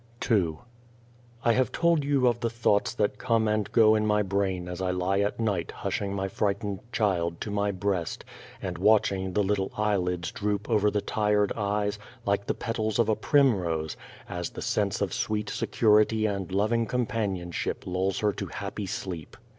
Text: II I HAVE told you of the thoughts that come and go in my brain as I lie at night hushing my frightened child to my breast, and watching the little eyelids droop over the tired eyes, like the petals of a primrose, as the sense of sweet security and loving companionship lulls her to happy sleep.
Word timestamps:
II 0.31 0.55
I 1.45 1.53
HAVE 1.53 1.71
told 1.71 2.03
you 2.03 2.25
of 2.25 2.39
the 2.39 2.49
thoughts 2.49 2.91
that 2.95 3.19
come 3.19 3.47
and 3.47 3.71
go 3.71 3.93
in 3.93 4.07
my 4.07 4.23
brain 4.23 4.67
as 4.67 4.81
I 4.81 4.89
lie 4.89 5.19
at 5.19 5.39
night 5.39 5.69
hushing 5.69 6.11
my 6.15 6.27
frightened 6.27 6.79
child 6.91 7.39
to 7.41 7.51
my 7.51 7.69
breast, 7.69 8.25
and 8.63 8.79
watching 8.79 9.33
the 9.33 9.43
little 9.43 9.71
eyelids 9.77 10.31
droop 10.31 10.67
over 10.67 10.89
the 10.89 11.01
tired 11.01 11.53
eyes, 11.55 11.99
like 12.25 12.47
the 12.47 12.55
petals 12.55 12.97
of 12.97 13.09
a 13.09 13.15
primrose, 13.15 13.95
as 14.27 14.49
the 14.49 14.61
sense 14.63 15.01
of 15.01 15.13
sweet 15.13 15.51
security 15.51 16.25
and 16.25 16.51
loving 16.51 16.87
companionship 16.87 17.85
lulls 17.85 18.17
her 18.21 18.33
to 18.33 18.47
happy 18.47 18.87
sleep. 18.87 19.37